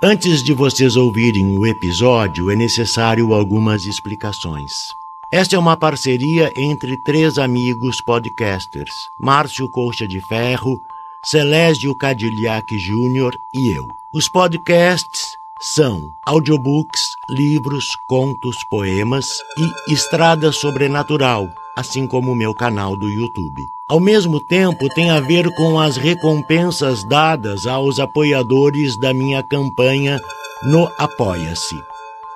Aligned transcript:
Antes 0.00 0.44
de 0.44 0.52
vocês 0.52 0.94
ouvirem 0.94 1.58
o 1.58 1.66
episódio, 1.66 2.52
é 2.52 2.54
necessário 2.54 3.34
algumas 3.34 3.84
explicações. 3.84 4.94
Esta 5.28 5.56
é 5.56 5.58
uma 5.58 5.76
parceria 5.76 6.52
entre 6.56 6.96
três 6.96 7.36
amigos 7.36 8.00
podcasters: 8.00 9.10
Márcio 9.18 9.68
Coxa 9.68 10.06
de 10.06 10.20
Ferro, 10.20 10.80
Celésio 11.20 11.92
Cadillac 11.96 12.78
Júnior 12.78 13.36
e 13.52 13.76
eu. 13.76 13.88
Os 14.14 14.28
podcasts 14.28 15.36
são 15.60 16.14
audiobooks, 16.24 17.08
livros, 17.28 17.88
contos, 18.06 18.62
poemas 18.70 19.38
e 19.58 19.92
Estrada 19.92 20.52
Sobrenatural, 20.52 21.48
assim 21.78 22.08
como 22.08 22.32
o 22.32 22.34
meu 22.34 22.52
canal 22.52 22.96
do 22.96 23.08
YouTube. 23.08 23.68
Ao 23.88 24.00
mesmo 24.00 24.40
tempo, 24.40 24.88
tem 24.88 25.10
a 25.10 25.20
ver 25.20 25.48
com 25.54 25.78
as 25.78 25.96
recompensas 25.96 27.04
dadas 27.04 27.68
aos 27.68 28.00
apoiadores 28.00 28.96
da 28.96 29.14
minha 29.14 29.44
campanha 29.44 30.20
no 30.64 30.90
Apoia-se. 30.98 31.76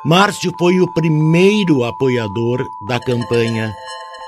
Márcio 0.04 0.52
foi 0.56 0.80
o 0.80 0.86
primeiro 0.86 1.82
apoiador 1.82 2.70
da 2.80 3.00
campanha 3.00 3.74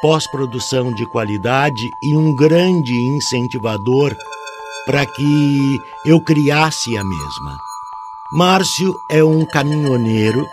pós-produção 0.03 0.93
de 0.93 1.07
qualidade 1.07 1.93
e 2.03 2.17
um 2.17 2.35
grande 2.35 2.95
incentivador 3.01 4.17
para 4.85 5.07
que 5.07 5.79
eu 6.05 6.21
criasse 6.21 6.99
a 6.99 7.05
mesma. 7.05 7.57
Márcio 8.33 8.93
é 9.09 9.23
um 9.23 9.47
caminhoneiro 9.47 10.45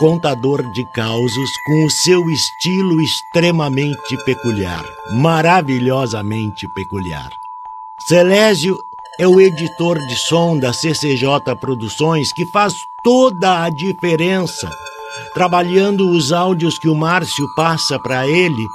contador 0.00 0.62
de 0.72 0.82
causos 0.82 1.50
com 1.66 1.84
o 1.84 1.90
seu 1.90 2.30
estilo 2.30 3.02
extremamente 3.02 4.16
peculiar, 4.24 4.82
maravilhosamente 5.12 6.66
peculiar. 6.74 7.28
Celésio 8.08 8.78
é 9.18 9.28
o 9.28 9.38
editor 9.38 9.98
de 9.98 10.16
som 10.16 10.58
da 10.58 10.72
CCJ 10.72 11.54
Produções 11.60 12.32
que 12.32 12.46
faz 12.46 12.86
toda 13.04 13.62
a 13.62 13.68
diferença, 13.68 14.70
trabalhando 15.34 16.08
os 16.08 16.32
áudios 16.32 16.78
que 16.78 16.88
o 16.88 16.94
Márcio 16.94 17.46
passa 17.54 17.98
para 17.98 18.26
ele 18.26 18.66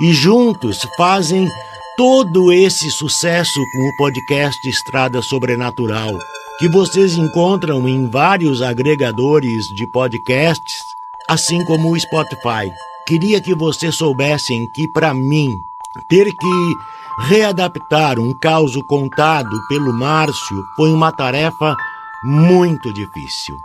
e 0.00 0.12
juntos 0.12 0.84
fazem 0.96 1.48
todo 1.96 2.52
esse 2.52 2.90
sucesso 2.90 3.60
com 3.72 3.88
o 3.88 3.96
podcast 3.96 4.68
Estrada 4.68 5.22
Sobrenatural 5.22 6.18
que 6.62 6.68
vocês 6.68 7.18
encontram 7.18 7.88
em 7.88 8.08
vários 8.08 8.62
agregadores 8.62 9.66
de 9.66 9.84
podcasts, 9.84 10.94
assim 11.28 11.64
como 11.64 11.90
o 11.90 11.98
Spotify. 11.98 12.72
Queria 13.04 13.40
que 13.40 13.52
vocês 13.52 13.96
soubessem 13.96 14.68
que, 14.72 14.86
para 14.86 15.12
mim, 15.12 15.60
ter 16.08 16.26
que 16.26 16.74
readaptar 17.18 18.20
um 18.20 18.32
caos 18.32 18.76
contado 18.86 19.60
pelo 19.66 19.92
Márcio 19.92 20.62
foi 20.76 20.92
uma 20.92 21.10
tarefa 21.10 21.76
muito 22.22 22.92
difícil. 22.92 23.56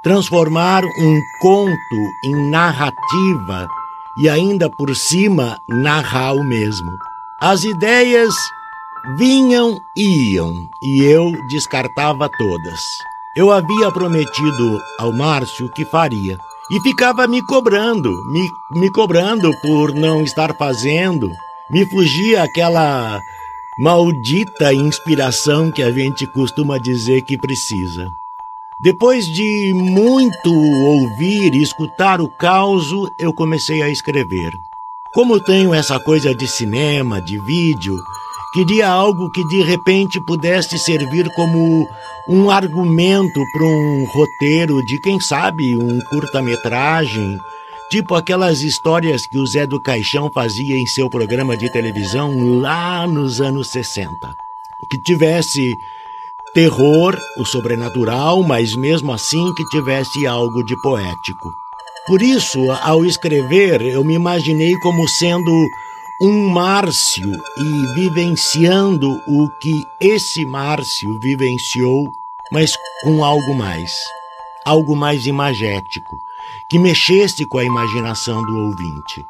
Transformar 0.00 0.84
um 0.84 1.20
conto 1.40 1.96
em 2.24 2.50
narrativa 2.50 3.66
e 4.16 4.28
ainda 4.28 4.70
por 4.70 4.94
cima 4.94 5.60
narrar 5.68 6.34
o 6.34 6.44
mesmo. 6.44 6.92
As 7.40 7.64
ideias 7.64 8.32
Vinham 9.06 9.78
iam, 9.94 10.66
e 10.82 11.02
eu 11.02 11.30
descartava 11.46 12.26
todas. 12.38 12.80
Eu 13.36 13.50
havia 13.50 13.92
prometido 13.92 14.80
ao 14.98 15.12
Márcio 15.12 15.68
que 15.68 15.84
faria, 15.84 16.38
e 16.70 16.80
ficava 16.80 17.26
me 17.26 17.42
cobrando, 17.42 18.10
me, 18.32 18.48
me 18.72 18.90
cobrando 18.90 19.50
por 19.60 19.92
não 19.92 20.22
estar 20.22 20.56
fazendo. 20.56 21.30
Me 21.70 21.84
fugia 21.84 22.42
aquela 22.42 23.20
maldita 23.78 24.72
inspiração 24.72 25.70
que 25.70 25.82
a 25.82 25.92
gente 25.92 26.26
costuma 26.26 26.78
dizer 26.78 27.22
que 27.22 27.36
precisa. 27.36 28.10
Depois 28.80 29.26
de 29.26 29.72
muito 29.74 30.50
ouvir 30.50 31.54
e 31.54 31.62
escutar 31.62 32.22
o 32.22 32.28
caos, 32.28 32.90
eu 33.18 33.34
comecei 33.34 33.82
a 33.82 33.90
escrever. 33.90 34.50
Como 35.12 35.38
tenho 35.38 35.74
essa 35.74 36.00
coisa 36.00 36.34
de 36.34 36.48
cinema, 36.48 37.20
de 37.20 37.38
vídeo, 37.38 37.96
Queria 38.54 38.88
algo 38.88 39.32
que 39.32 39.44
de 39.48 39.64
repente 39.64 40.20
pudesse 40.20 40.78
servir 40.78 41.28
como 41.34 41.88
um 42.28 42.48
argumento 42.48 43.44
para 43.52 43.64
um 43.64 44.04
roteiro 44.04 44.80
de, 44.86 44.96
quem 45.00 45.18
sabe, 45.18 45.76
um 45.76 45.98
curta-metragem, 46.08 47.36
tipo 47.90 48.14
aquelas 48.14 48.62
histórias 48.62 49.26
que 49.26 49.38
o 49.38 49.44
Zé 49.44 49.66
do 49.66 49.80
Caixão 49.80 50.30
fazia 50.32 50.76
em 50.76 50.86
seu 50.86 51.10
programa 51.10 51.56
de 51.56 51.68
televisão 51.72 52.60
lá 52.60 53.04
nos 53.08 53.40
anos 53.40 53.70
60. 53.70 54.14
Que 54.88 54.98
tivesse 54.98 55.74
terror, 56.54 57.18
o 57.36 57.44
sobrenatural, 57.44 58.40
mas 58.44 58.76
mesmo 58.76 59.12
assim 59.12 59.52
que 59.54 59.64
tivesse 59.64 60.28
algo 60.28 60.62
de 60.62 60.80
poético. 60.80 61.52
Por 62.06 62.22
isso, 62.22 62.70
ao 62.70 63.04
escrever, 63.04 63.82
eu 63.82 64.04
me 64.04 64.14
imaginei 64.14 64.78
como 64.78 65.08
sendo 65.08 65.50
um 66.20 66.48
Márcio 66.48 67.32
e 67.58 67.94
vivenciando 67.94 69.10
o 69.26 69.48
que 69.60 69.84
esse 70.00 70.46
Márcio 70.46 71.18
vivenciou, 71.18 72.12
mas 72.52 72.76
com 73.02 73.24
algo 73.24 73.54
mais, 73.54 73.92
algo 74.64 74.94
mais 74.94 75.26
imagético, 75.26 76.16
que 76.70 76.78
mexesse 76.78 77.44
com 77.44 77.58
a 77.58 77.64
imaginação 77.64 78.42
do 78.42 78.56
ouvinte. 78.58 79.26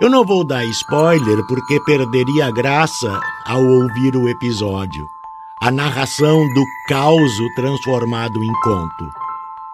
Eu 0.00 0.08
não 0.08 0.24
vou 0.24 0.42
dar 0.42 0.64
spoiler 0.64 1.46
porque 1.46 1.78
perderia 1.80 2.50
graça 2.50 3.20
ao 3.44 3.62
ouvir 3.62 4.16
o 4.16 4.26
episódio, 4.26 5.06
a 5.60 5.70
narração 5.70 6.50
do 6.54 6.64
caos 6.88 7.32
transformado 7.54 8.42
em 8.42 8.52
conto. 8.62 9.10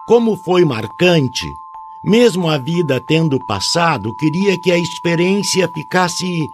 Como 0.05 0.35
foi 0.35 0.65
marcante, 0.65 1.55
mesmo 2.03 2.49
a 2.49 2.57
vida 2.57 2.99
tendo 2.99 3.39
passado, 3.39 4.13
queria 4.13 4.57
que 4.57 4.71
a 4.71 4.77
experiência 4.77 5.67
ficasse 5.67 6.49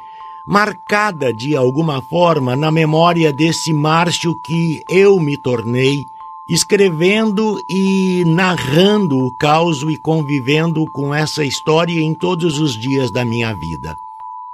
marcada 0.46 1.34
de 1.34 1.56
alguma 1.56 2.02
forma 2.02 2.56
na 2.56 2.72
memória 2.72 3.34
desse 3.34 3.74
Márcio 3.74 4.36
que 4.36 4.84
eu 4.90 5.20
me 5.20 5.38
tornei, 5.38 6.06
escrevendo 6.48 7.60
e 7.68 8.24
narrando 8.26 9.20
o 9.20 9.32
caos 9.32 9.82
e 9.82 9.98
convivendo 9.98 10.86
com 10.86 11.14
essa 11.14 11.44
história 11.44 12.00
em 12.00 12.14
todos 12.14 12.60
os 12.60 12.78
dias 12.78 13.10
da 13.10 13.26
minha 13.26 13.54
vida. 13.54 13.98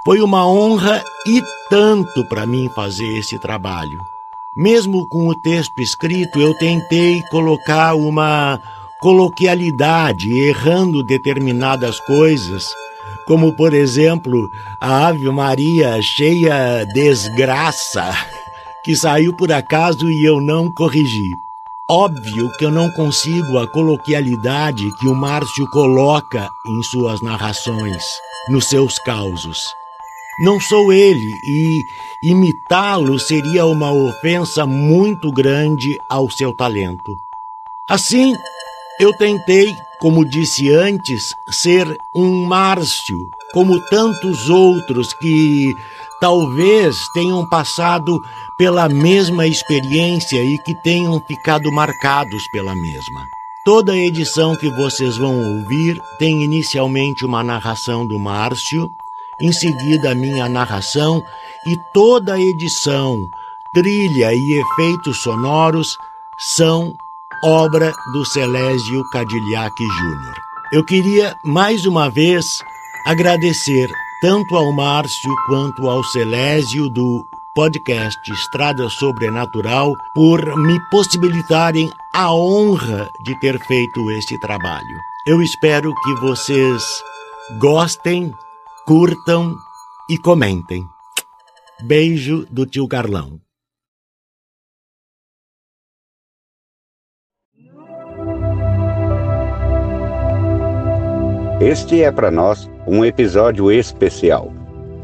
Foi 0.06 0.22
uma 0.22 0.47
honra 0.47 1.03
e 1.28 1.41
tanto 1.69 2.25
para 2.28 2.46
mim 2.46 2.69
fazer 2.69 3.17
esse 3.17 3.37
trabalho. 3.37 4.02
Mesmo 4.55 5.08
com 5.08 5.28
o 5.28 5.35
texto 5.35 5.79
escrito, 5.82 6.40
eu 6.40 6.53
tentei 6.58 7.22
colocar 7.29 7.94
uma 7.96 8.59
coloquialidade, 9.02 10.32
errando 10.32 11.02
determinadas 11.03 12.00
coisas, 12.02 12.70
como 13.26 13.52
por 13.56 13.74
exemplo 13.74 14.48
a 14.80 15.08
Ave 15.08 15.28
Maria 15.30 16.00
cheia 16.02 16.86
desgraça, 16.94 18.14
que 18.84 18.96
saiu 18.96 19.34
por 19.34 19.52
acaso 19.52 20.09
e 20.09 20.24
eu 20.24 20.40
não 20.40 20.72
corrigi. 20.72 21.32
Óbvio 21.90 22.50
que 22.58 22.64
eu 22.64 22.72
não 22.72 22.90
consigo 22.92 23.58
a 23.58 23.68
coloquialidade 23.68 24.96
que 24.98 25.08
o 25.08 25.16
Márcio 25.16 25.68
coloca 25.72 26.50
em 26.68 26.84
suas 26.84 27.22
narrações, 27.22 28.04
nos 28.50 28.70
seus 28.70 28.97
causos. 29.00 29.74
Não 30.40 30.59
sou 30.59 30.94
ele 30.94 31.34
e 31.44 31.84
imitá-lo 32.24 33.20
seria 33.20 33.66
uma 33.66 33.92
ofensa 33.92 34.66
muito 34.66 35.32
grande 35.32 35.97
ao 36.08 36.30
seu 36.30 36.54
talento. 36.54 37.18
Assim, 37.90 38.34
eu 39.02 39.12
tentei, 39.18 39.76
como 40.00 40.24
disse 40.24 40.72
antes, 40.72 41.34
ser 41.50 41.98
um 42.14 42.46
Márcio, 42.46 43.32
como 43.52 43.82
tantos 43.90 44.48
outros 44.48 45.12
que 45.12 45.74
talvez 46.20 47.09
tenham 47.12 47.44
passado 47.50 48.22
pela 48.59 48.88
mesma 48.88 49.48
experiência 49.48 50.44
e 50.44 50.56
que 50.59 50.76
tenham 50.76 51.20
ficado 51.20 51.72
marcados 51.72 52.48
pela 52.52 52.76
mesma. 52.76 53.26
Toda 53.66 53.98
edição 53.98 54.56
que 54.56 54.70
vocês 54.70 55.18
vão 55.18 55.36
ouvir 55.58 56.00
tem 56.20 56.44
inicialmente 56.44 57.26
uma 57.26 57.44
narração 57.44 58.06
do 58.06 58.20
Márcio, 58.20 58.88
em 59.40 59.52
seguida 59.52 60.12
a 60.12 60.16
minha 60.16 60.47
narração 60.47 61.24
e 61.66 61.76
toda 61.92 62.40
edição, 62.40 63.28
trilha 63.74 64.32
e 64.32 64.62
efeitos 64.62 65.24
sonoros 65.24 65.97
são 66.38 66.94
obra 67.43 67.91
do 68.14 68.23
Celésio 68.26 69.03
Cadillac 69.09 69.84
Júnior. 69.84 70.35
Eu 70.72 70.85
queria 70.85 71.35
mais 71.43 71.85
uma 71.85 72.09
vez 72.09 72.46
agradecer 73.05 73.90
tanto 74.22 74.55
ao 74.55 74.72
Márcio 74.72 75.35
quanto 75.47 75.90
ao 75.90 76.03
Celésio 76.03 76.88
do 76.90 77.26
podcast 77.55 78.32
Estrada 78.32 78.88
Sobrenatural 78.90 79.93
por 80.14 80.55
me 80.58 80.79
possibilitarem 80.90 81.91
a 82.14 82.32
honra 82.32 83.09
de 83.26 83.40
ter 83.40 83.59
feito 83.66 84.11
este 84.11 84.40
trabalho. 84.40 84.97
Eu 85.28 85.41
espero 85.41 85.94
que 86.03 86.14
vocês 86.16 86.84
gostem, 87.59 88.32
curtam 88.85 89.55
e 90.09 90.17
comentem. 90.17 90.85
Beijo 91.82 92.46
do 92.52 92.66
tio 92.66 92.87
Carlão. 92.87 93.41
Este 101.61 102.02
é 102.02 102.11
para 102.11 102.31
nós 102.31 102.67
um 102.87 103.05
episódio 103.05 103.72
especial, 103.72 104.52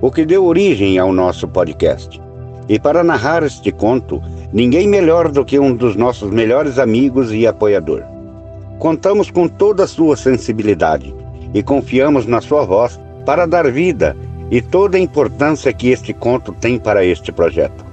o 0.01 0.09
que 0.09 0.25
deu 0.25 0.43
origem 0.43 0.97
ao 0.97 1.13
nosso 1.13 1.47
podcast. 1.47 2.19
E 2.67 2.79
para 2.79 3.03
narrar 3.03 3.43
este 3.43 3.71
conto, 3.71 4.19
ninguém 4.51 4.87
melhor 4.87 5.31
do 5.31 5.45
que 5.45 5.59
um 5.59 5.75
dos 5.75 5.95
nossos 5.95 6.31
melhores 6.31 6.79
amigos 6.79 7.31
e 7.31 7.45
apoiador. 7.45 8.01
Contamos 8.79 9.29
com 9.29 9.47
toda 9.47 9.83
a 9.83 9.87
sua 9.87 10.17
sensibilidade 10.17 11.13
e 11.53 11.61
confiamos 11.61 12.25
na 12.25 12.41
sua 12.41 12.65
voz 12.65 12.99
para 13.23 13.45
dar 13.45 13.71
vida 13.71 14.17
e 14.49 14.59
toda 14.59 14.97
a 14.97 14.99
importância 14.99 15.71
que 15.71 15.91
este 15.91 16.11
conto 16.11 16.51
tem 16.53 16.79
para 16.79 17.05
este 17.05 17.31
projeto. 17.31 17.85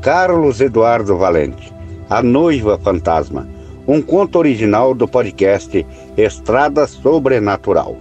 Carlos 0.00 0.58
Eduardo 0.62 1.18
Valente, 1.18 1.70
A 2.08 2.22
Noiva 2.22 2.78
Fantasma 2.78 3.46
um 3.90 4.00
conto 4.00 4.38
original 4.38 4.94
do 4.94 5.08
podcast 5.08 5.84
Estrada 6.16 6.86
Sobrenatural. 6.86 7.98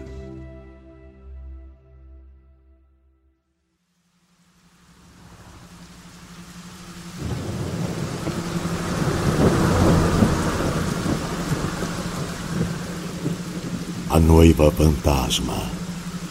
A 14.11 14.19
Noiva 14.19 14.69
Fantasma, 14.69 15.55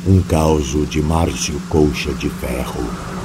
um 0.06 0.22
caos 0.22 0.68
de 0.88 1.02
Márcio 1.02 1.60
Colcha 1.68 2.12
de 2.12 2.30
Ferro. 2.30 3.17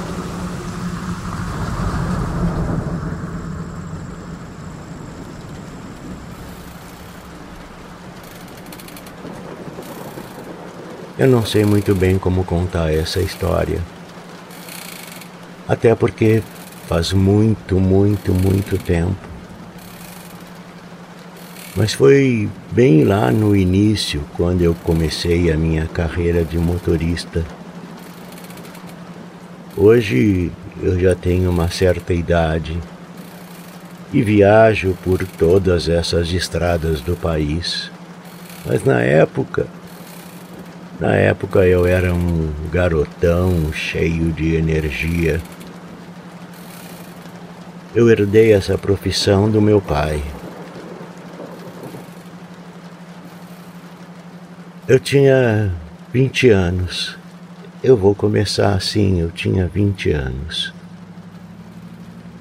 Eu 11.16 11.28
não 11.28 11.46
sei 11.46 11.64
muito 11.64 11.94
bem 11.94 12.18
como 12.18 12.42
contar 12.42 12.92
essa 12.92 13.20
história. 13.20 13.78
Até 15.68 15.94
porque 15.94 16.42
faz 16.88 17.12
muito, 17.12 17.78
muito, 17.78 18.34
muito 18.34 18.76
tempo. 18.76 19.14
Mas 21.76 21.92
foi 21.92 22.50
bem 22.72 23.04
lá 23.04 23.30
no 23.30 23.54
início, 23.54 24.24
quando 24.36 24.62
eu 24.62 24.74
comecei 24.82 25.52
a 25.52 25.56
minha 25.56 25.86
carreira 25.86 26.44
de 26.44 26.58
motorista. 26.58 27.44
Hoje 29.76 30.50
eu 30.82 30.98
já 30.98 31.14
tenho 31.14 31.48
uma 31.48 31.70
certa 31.70 32.12
idade 32.12 32.76
e 34.12 34.20
viajo 34.20 34.98
por 35.04 35.24
todas 35.24 35.88
essas 35.88 36.32
estradas 36.32 37.00
do 37.00 37.14
país. 37.14 37.88
Mas 38.66 38.84
na 38.84 39.00
época 39.00 39.68
na 41.00 41.14
época 41.14 41.66
eu 41.66 41.86
era 41.86 42.14
um 42.14 42.52
garotão 42.70 43.72
cheio 43.72 44.32
de 44.32 44.54
energia. 44.54 45.40
Eu 47.94 48.08
herdei 48.10 48.52
essa 48.52 48.78
profissão 48.78 49.50
do 49.50 49.60
meu 49.60 49.80
pai. 49.80 50.22
Eu 54.86 55.00
tinha 55.00 55.72
20 56.12 56.50
anos. 56.50 57.16
Eu 57.82 57.96
vou 57.96 58.14
começar 58.14 58.74
assim, 58.74 59.20
eu 59.20 59.30
tinha 59.30 59.66
20 59.66 60.10
anos. 60.10 60.72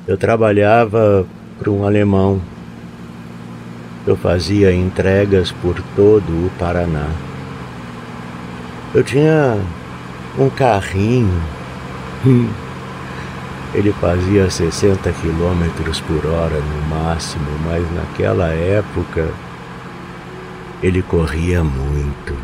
Eu 0.07 0.17
trabalhava 0.17 1.25
para 1.57 1.71
um 1.71 1.85
alemão. 1.85 2.41
Eu 4.05 4.17
fazia 4.17 4.73
entregas 4.73 5.51
por 5.51 5.81
todo 5.95 6.29
o 6.29 6.51
Paraná. 6.59 7.09
Eu 8.94 9.04
tinha 9.04 9.60
um 10.38 10.50
carrinho. 10.51 11.42
Ele 13.74 13.92
fazia 13.94 14.51
60 14.51 15.12
quilômetros 15.13 16.00
por 16.01 16.24
hora 16.28 16.60
no 16.60 16.95
máximo, 16.95 17.48
mas 17.66 17.84
naquela 17.92 18.50
época 18.50 19.30
ele 20.84 21.01
corria 21.01 21.63
muito. 21.63 22.38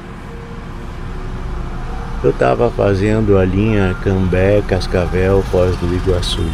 Eu 2.24 2.31
estava 2.31 2.72
fazendo 2.72 3.38
a 3.38 3.45
linha 3.45 3.95
Cambé, 4.04 4.63
Cascavel, 4.68 5.44
Foz 5.52 5.75
do 5.78 5.94
Iguaçu. 5.94 6.50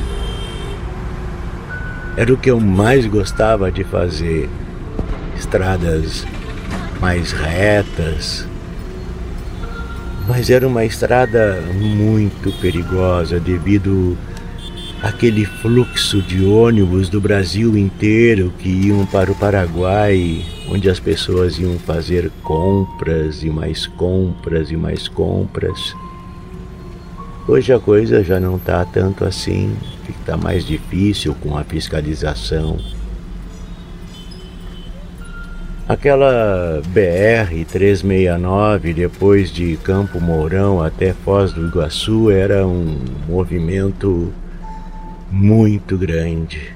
Era 2.17 2.33
o 2.33 2.37
que 2.37 2.51
eu 2.51 2.59
mais 2.59 3.05
gostava 3.05 3.71
de 3.71 3.85
fazer. 3.85 4.49
Estradas 5.37 6.25
mais 6.99 7.31
retas, 7.31 8.45
mas 10.27 10.49
era 10.49 10.67
uma 10.67 10.83
estrada 10.83 11.61
muito 11.73 12.51
perigosa 12.59 13.39
devido 13.39 14.17
àquele 15.01 15.45
fluxo 15.45 16.21
de 16.21 16.43
ônibus 16.43 17.09
do 17.09 17.21
Brasil 17.21 17.77
inteiro 17.77 18.51
que 18.57 18.69
iam 18.69 19.05
para 19.05 19.31
o 19.31 19.35
Paraguai, 19.35 20.43
onde 20.67 20.89
as 20.89 20.99
pessoas 20.99 21.59
iam 21.59 21.77
fazer 21.77 22.31
compras 22.41 23.43
e 23.43 23.49
mais 23.49 23.85
compras 23.85 24.71
e 24.71 24.75
mais 24.75 25.07
compras. 25.07 25.95
Hoje 27.47 27.71
a 27.71 27.79
coisa 27.79 28.23
já 28.23 28.39
não 28.39 28.55
está 28.55 28.83
tanto 28.83 29.23
assim, 29.23 29.75
está 30.09 30.35
mais 30.35 30.65
difícil 30.65 31.35
com 31.35 31.55
a 31.55 31.63
fiscalização 31.63 32.77
Aquela 35.87 36.81
BR 36.87 37.63
369 37.63 38.91
depois 38.91 39.51
de 39.51 39.77
Campo 39.77 40.19
Mourão 40.19 40.81
até 40.81 41.13
Foz 41.13 41.53
do 41.53 41.67
Iguaçu 41.67 42.31
era 42.31 42.65
um 42.65 42.97
movimento 43.29 44.33
muito 45.29 45.95
grande. 45.95 46.73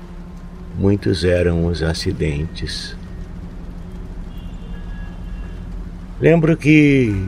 Muitos 0.77 1.23
eram 1.23 1.65
os 1.65 1.81
acidentes. 1.81 2.95
Lembro 6.21 6.55
que 6.55 7.27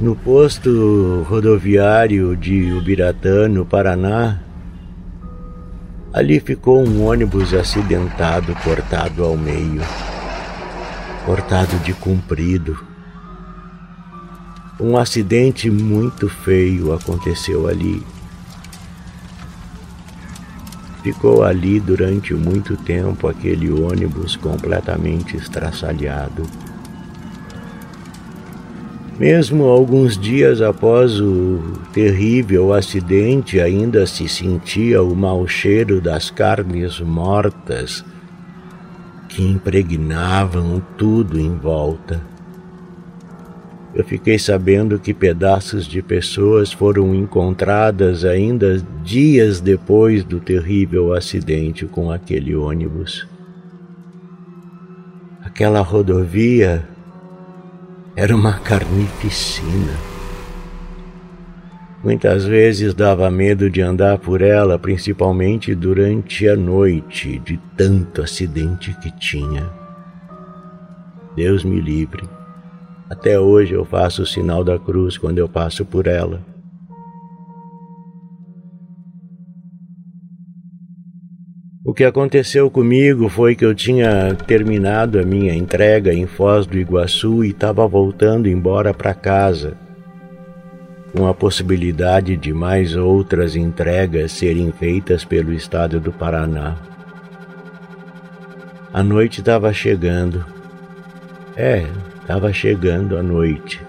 no 0.00 0.16
posto 0.16 1.26
rodoviário 1.28 2.34
de 2.34 2.72
Ubiratã, 2.72 3.46
no 3.46 3.66
Paraná, 3.66 4.40
ali 6.14 6.40
ficou 6.40 6.82
um 6.82 7.04
ônibus 7.04 7.52
acidentado, 7.52 8.54
cortado 8.64 9.22
ao 9.22 9.36
meio 9.36 9.82
cortado 11.24 11.76
de 11.84 11.92
comprido. 11.92 12.78
Um 14.80 14.96
acidente 14.96 15.70
muito 15.70 16.28
feio 16.28 16.92
aconteceu 16.92 17.68
ali. 17.68 18.02
Ficou 21.02 21.44
ali 21.44 21.78
durante 21.80 22.34
muito 22.34 22.76
tempo 22.76 23.28
aquele 23.28 23.70
ônibus 23.70 24.36
completamente 24.36 25.36
estraçalhado. 25.36 26.44
Mesmo 29.18 29.64
alguns 29.64 30.18
dias 30.18 30.60
após 30.60 31.20
o 31.20 31.60
terrível 31.92 32.72
acidente, 32.72 33.60
ainda 33.60 34.06
se 34.06 34.28
sentia 34.28 35.02
o 35.02 35.14
mau 35.14 35.46
cheiro 35.46 36.00
das 36.00 36.30
carnes 36.30 36.98
mortas 36.98 38.04
que 39.32 39.42
impregnavam 39.42 40.82
tudo 40.98 41.40
em 41.40 41.56
volta. 41.56 42.20
eu 43.94 44.04
fiquei 44.04 44.38
sabendo 44.38 44.98
que 44.98 45.12
pedaços 45.12 45.86
de 45.86 46.00
pessoas 46.00 46.72
foram 46.72 47.14
encontradas 47.14 48.24
ainda 48.24 48.78
dias 49.02 49.60
depois 49.60 50.24
do 50.24 50.40
terrível 50.40 51.12
acidente 51.12 51.84
com 51.84 52.10
aquele 52.10 52.54
ônibus. 52.54 53.26
Aquela 55.42 55.80
rodovia 55.80 56.88
era 58.16 58.34
uma 58.34 58.54
carnificina. 58.54 60.11
Muitas 62.04 62.44
vezes 62.44 62.94
dava 62.94 63.30
medo 63.30 63.70
de 63.70 63.80
andar 63.80 64.18
por 64.18 64.42
ela, 64.42 64.76
principalmente 64.76 65.72
durante 65.72 66.48
a 66.48 66.56
noite, 66.56 67.38
de 67.38 67.56
tanto 67.76 68.22
acidente 68.22 68.92
que 69.00 69.10
tinha. 69.12 69.70
Deus 71.36 71.62
me 71.62 71.80
livre. 71.80 72.28
Até 73.08 73.38
hoje 73.38 73.74
eu 73.74 73.84
faço 73.84 74.22
o 74.22 74.26
sinal 74.26 74.64
da 74.64 74.78
cruz 74.80 75.16
quando 75.16 75.38
eu 75.38 75.48
passo 75.48 75.84
por 75.84 76.08
ela. 76.08 76.40
O 81.84 81.94
que 81.94 82.04
aconteceu 82.04 82.70
comigo 82.70 83.28
foi 83.28 83.54
que 83.54 83.64
eu 83.64 83.74
tinha 83.74 84.34
terminado 84.34 85.20
a 85.20 85.24
minha 85.24 85.54
entrega 85.54 86.12
em 86.12 86.26
Foz 86.26 86.66
do 86.66 86.78
Iguaçu 86.78 87.44
e 87.44 87.50
estava 87.50 87.86
voltando 87.86 88.48
embora 88.48 88.92
para 88.94 89.14
casa, 89.14 89.76
com 91.16 91.26
a 91.26 91.34
possibilidade 91.34 92.36
de 92.36 92.52
mais 92.52 92.96
outras 92.96 93.54
entregas 93.56 94.32
serem 94.32 94.72
feitas 94.72 95.24
pelo 95.24 95.52
estado 95.52 96.00
do 96.00 96.12
Paraná. 96.12 96.76
A 98.92 99.02
noite 99.02 99.40
estava 99.40 99.72
chegando. 99.72 100.44
É, 101.56 101.86
Estava 102.22 102.52
chegando 102.52 103.18
a 103.18 103.22
noite. 103.22 103.80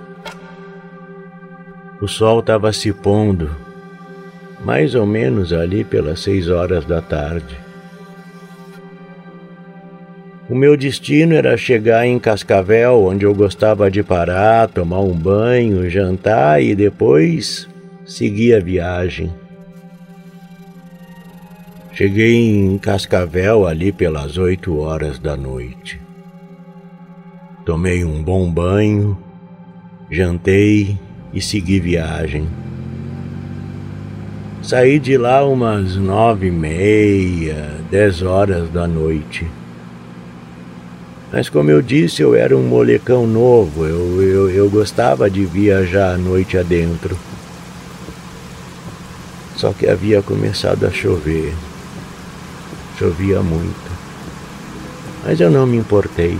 O 2.01 2.07
sol 2.07 2.39
estava 2.39 2.73
se 2.73 2.91
pondo, 2.91 3.47
mais 4.65 4.95
ou 4.95 5.05
menos 5.05 5.53
ali 5.53 5.83
pelas 5.83 6.21
seis 6.21 6.49
horas 6.49 6.83
da 6.83 6.99
tarde. 6.99 7.62
O 10.49 10.55
meu 10.55 10.75
destino 10.75 11.33
era 11.35 11.55
chegar 11.55 12.05
em 12.05 12.19
Cascavel, 12.19 13.05
onde 13.05 13.25
eu 13.25 13.33
gostava 13.33 13.89
de 13.89 14.03
parar, 14.03 14.67
tomar 14.67 14.99
um 14.99 15.13
banho, 15.13 15.89
jantar 15.89 16.61
e 16.61 16.75
depois 16.75 17.67
seguir 18.05 18.55
a 18.55 18.59
viagem. 18.59 19.31
Cheguei 21.93 22.35
em 22.35 22.77
Cascavel 22.77 23.65
ali 23.65 23.93
pelas 23.93 24.37
oito 24.37 24.77
horas 24.79 25.17
da 25.17 25.37
noite. 25.37 26.01
Tomei 27.65 28.03
um 28.03 28.21
bom 28.21 28.51
banho, 28.51 29.17
jantei 30.11 30.99
e 31.33 31.41
segui 31.41 31.79
viagem. 31.79 32.49
Saí 34.61 34.99
de 34.99 35.17
lá 35.17 35.45
umas 35.45 35.95
nove 35.95 36.47
e 36.47 36.51
meia, 36.51 37.69
dez 37.89 38.21
horas 38.21 38.69
da 38.69 38.85
noite. 38.85 39.47
Mas 41.33 41.49
como 41.49 41.71
eu 41.71 41.81
disse, 41.81 42.21
eu 42.21 42.35
era 42.35 42.55
um 42.55 42.61
molecão 42.61 43.25
novo, 43.25 43.87
eu, 43.87 44.21
eu, 44.21 44.49
eu 44.51 44.69
gostava 44.69 45.27
de 45.27 45.43
viajar 45.43 46.13
a 46.13 46.17
noite 46.17 46.59
adentro. 46.59 47.17
Só 49.55 49.73
que 49.73 49.89
havia 49.89 50.21
começado 50.21 50.85
a 50.85 50.91
chover. 50.91 51.51
Chovia 52.99 53.41
muito. 53.41 53.91
Mas 55.25 55.39
eu 55.39 55.49
não 55.49 55.65
me 55.65 55.75
importei. 55.75 56.37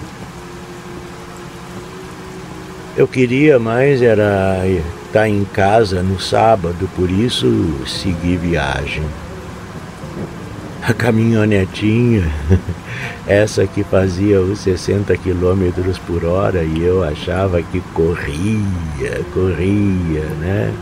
Eu 2.95 3.07
queria 3.07 3.57
mais 3.57 3.99
era 3.99 4.61
estar 5.07 5.27
em 5.27 5.43
casa 5.43 6.03
no 6.03 6.19
sábado, 6.19 6.87
por 6.95 7.09
isso 7.09 7.47
segui 7.87 8.37
viagem. 8.37 9.03
A 10.85 10.93
caminhonetinha, 10.93 12.29
essa 13.25 13.65
que 13.65 13.85
fazia 13.85 14.41
os 14.41 14.59
60 14.59 15.15
quilômetros 15.15 15.97
por 15.97 16.25
hora 16.25 16.61
e 16.61 16.83
eu 16.83 17.01
achava 17.03 17.61
que 17.61 17.79
corria, 17.93 19.23
corria, 19.33 20.25
né? 20.41 20.73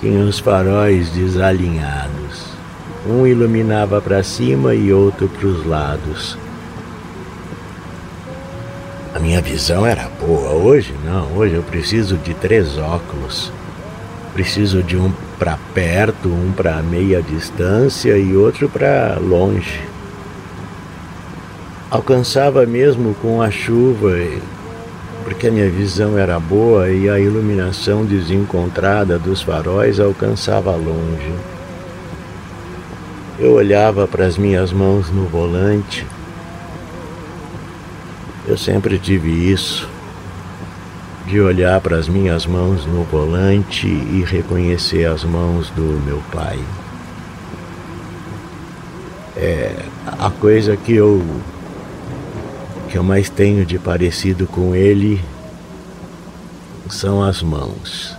Tinha 0.00 0.24
os 0.24 0.38
faróis 0.38 1.08
desalinhados. 1.10 2.52
Um 3.04 3.26
iluminava 3.26 4.00
para 4.00 4.22
cima 4.22 4.76
e 4.76 4.92
outro 4.92 5.28
para 5.28 5.48
os 5.48 5.66
lados. 5.66 6.38
A 9.12 9.18
minha 9.18 9.42
visão 9.42 9.84
era 9.84 10.08
boa. 10.20 10.52
Hoje 10.52 10.94
não, 11.04 11.36
hoje 11.36 11.54
eu 11.54 11.64
preciso 11.64 12.16
de 12.16 12.32
três 12.32 12.78
óculos. 12.78 13.50
Preciso 14.34 14.84
de 14.84 14.96
um 14.96 15.12
para 15.38 15.58
perto, 15.72 16.28
um 16.28 16.52
para 16.52 16.82
meia 16.82 17.22
distância 17.22 18.16
e 18.18 18.36
outro 18.36 18.68
para 18.68 19.18
longe. 19.20 19.80
Alcançava 21.90 22.66
mesmo 22.66 23.14
com 23.22 23.40
a 23.40 23.50
chuva, 23.50 24.16
porque 25.24 25.48
a 25.48 25.50
minha 25.50 25.70
visão 25.70 26.18
era 26.18 26.38
boa 26.38 26.90
e 26.90 27.08
a 27.08 27.18
iluminação 27.18 28.04
desencontrada 28.04 29.18
dos 29.18 29.40
faróis 29.40 30.00
alcançava 30.00 30.72
longe. 30.72 31.32
Eu 33.38 33.52
olhava 33.52 34.06
para 34.06 34.26
as 34.26 34.36
minhas 34.36 34.72
mãos 34.72 35.10
no 35.10 35.24
volante 35.26 36.04
eu 38.48 38.56
sempre 38.56 38.98
tive 38.98 39.28
isso, 39.28 39.87
de 41.28 41.38
olhar 41.40 41.78
para 41.82 41.96
as 41.98 42.08
minhas 42.08 42.46
mãos 42.46 42.86
no 42.86 43.04
volante 43.04 43.86
e 43.86 44.24
reconhecer 44.26 45.04
as 45.04 45.24
mãos 45.24 45.68
do 45.70 45.82
meu 46.04 46.22
pai. 46.32 46.58
É 49.36 49.74
a 50.06 50.30
coisa 50.30 50.74
que 50.74 50.94
eu 50.94 51.22
que 52.88 52.96
eu 52.96 53.02
mais 53.02 53.28
tenho 53.28 53.66
de 53.66 53.78
parecido 53.78 54.46
com 54.46 54.74
ele 54.74 55.20
são 56.88 57.22
as 57.22 57.42
mãos. 57.42 58.16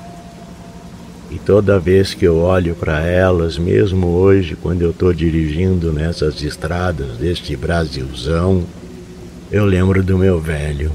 E 1.32 1.40
toda 1.40 1.80
vez 1.80 2.14
que 2.14 2.26
eu 2.26 2.38
olho 2.38 2.76
para 2.76 3.02
elas, 3.02 3.58
mesmo 3.58 4.08
hoje, 4.08 4.56
quando 4.56 4.84
eu 4.84 4.92
estou 4.92 5.12
dirigindo 5.12 5.92
nessas 5.92 6.44
estradas 6.44 7.18
deste 7.18 7.56
Brasilzão, 7.56 8.64
eu 9.52 9.66
lembro 9.66 10.04
do 10.04 10.16
meu 10.16 10.40
velho. 10.40 10.92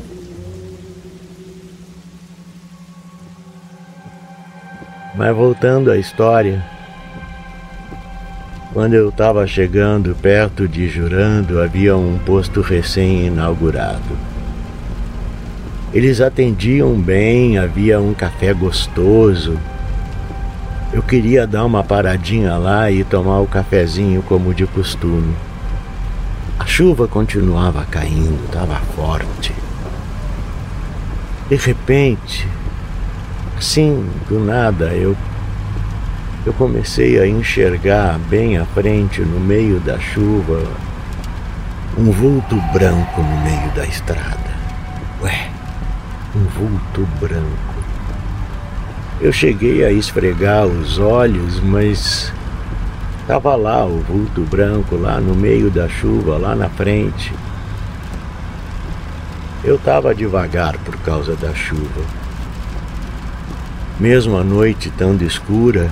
Mas 5.14 5.34
voltando 5.34 5.92
à 5.92 5.96
história, 5.96 6.60
quando 8.72 8.94
eu 8.94 9.10
estava 9.10 9.46
chegando 9.46 10.16
perto 10.20 10.66
de 10.66 10.88
Jurando, 10.88 11.62
havia 11.62 11.96
um 11.96 12.18
posto 12.18 12.60
recém-inaugurado. 12.60 14.18
Eles 15.92 16.20
atendiam 16.20 17.00
bem, 17.00 17.56
havia 17.56 18.00
um 18.00 18.12
café 18.12 18.52
gostoso. 18.52 19.56
Eu 20.92 21.00
queria 21.00 21.46
dar 21.46 21.64
uma 21.64 21.84
paradinha 21.84 22.56
lá 22.56 22.90
e 22.90 23.04
tomar 23.04 23.38
o 23.38 23.46
cafezinho 23.46 24.20
como 24.22 24.52
de 24.52 24.66
costume. 24.66 25.36
A 26.58 26.66
chuva 26.66 27.06
continuava 27.06 27.84
caindo, 27.88 28.44
estava 28.46 28.74
forte. 28.96 29.54
De 31.48 31.54
repente, 31.54 32.48
assim, 33.64 34.06
do 34.28 34.38
nada, 34.38 34.92
eu 34.92 35.16
eu 36.44 36.52
comecei 36.52 37.18
a 37.18 37.26
enxergar 37.26 38.18
bem 38.28 38.58
à 38.58 38.66
frente, 38.66 39.22
no 39.22 39.40
meio 39.40 39.80
da 39.80 39.98
chuva, 39.98 40.62
um 41.96 42.10
vulto 42.10 42.56
branco 42.74 43.22
no 43.22 43.40
meio 43.42 43.70
da 43.74 43.86
estrada. 43.86 44.54
Ué, 45.22 45.48
um 46.36 46.44
vulto 46.44 47.08
branco. 47.18 47.74
Eu 49.22 49.32
cheguei 49.32 49.82
a 49.82 49.90
esfregar 49.90 50.66
os 50.66 50.98
olhos, 50.98 51.58
mas 51.60 52.30
Estava 53.22 53.56
lá 53.56 53.86
o 53.86 54.00
vulto 54.00 54.42
branco, 54.42 54.96
lá 54.96 55.18
no 55.18 55.34
meio 55.34 55.70
da 55.70 55.88
chuva, 55.88 56.36
lá 56.36 56.54
na 56.54 56.68
frente. 56.68 57.32
Eu 59.64 59.76
estava 59.76 60.14
devagar 60.14 60.76
por 60.80 60.94
causa 60.98 61.34
da 61.34 61.54
chuva. 61.54 62.23
Mesmo 63.98 64.36
a 64.36 64.42
noite 64.42 64.90
tão 64.90 65.14
escura, 65.16 65.88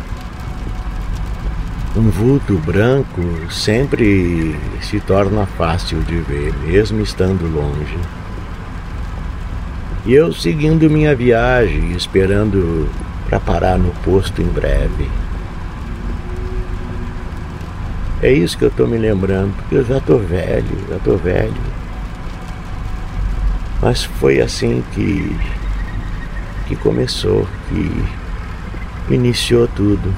um 1.94 2.10
vulto 2.10 2.54
branco 2.58 3.22
sempre 3.48 4.58
se 4.80 4.98
torna 4.98 5.46
fácil 5.46 6.00
de 6.00 6.16
ver, 6.16 6.52
mesmo 6.64 7.00
estando 7.00 7.42
longe. 7.54 7.98
E 10.04 10.14
eu 10.14 10.32
seguindo 10.32 10.90
minha 10.90 11.14
viagem, 11.14 11.92
esperando 11.92 12.88
para 13.28 13.38
parar 13.38 13.78
no 13.78 13.90
posto 14.02 14.42
em 14.42 14.46
breve. 14.46 15.08
É 18.20 18.32
isso 18.32 18.58
que 18.58 18.64
eu 18.64 18.68
estou 18.68 18.88
me 18.88 18.98
lembrando, 18.98 19.54
porque 19.54 19.76
eu 19.76 19.84
já 19.84 19.98
estou 19.98 20.18
velho, 20.18 20.76
já 20.88 20.96
estou 20.96 21.16
velho. 21.18 21.54
Mas 23.80 24.02
foi 24.02 24.40
assim 24.40 24.82
que 24.92 25.36
que 26.62 26.76
começou, 26.76 27.46
que 27.68 29.14
iniciou 29.14 29.68
tudo. 29.68 30.12